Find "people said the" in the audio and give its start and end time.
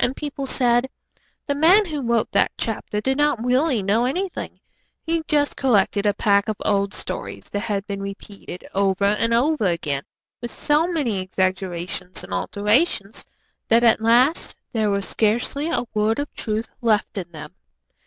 0.16-1.54